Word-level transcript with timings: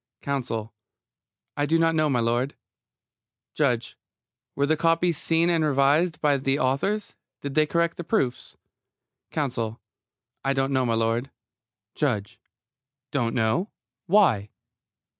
COUNSEL: 0.23 0.73
I 1.55 1.67
do 1.67 1.77
not 1.77 1.93
know, 1.93 2.09
m'lud. 2.09 2.53
JUDGE: 3.53 3.97
Were 4.55 4.65
the 4.65 4.75
copies 4.75 5.19
seen 5.19 5.47
and 5.47 5.63
revised 5.63 6.19
by 6.19 6.37
the 6.37 6.57
authors? 6.57 7.13
Did 7.41 7.53
they 7.53 7.67
correct 7.67 7.97
the 7.97 8.03
proofs? 8.03 8.57
COUNSEL: 9.29 9.79
I 10.43 10.53
don't 10.53 10.73
know, 10.73 10.87
m'lud. 10.87 11.29
JUDGE: 11.93 12.39
Don't 13.11 13.35
know? 13.35 13.69
Why? 14.07 14.49